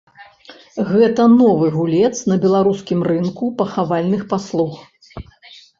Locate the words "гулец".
1.77-2.11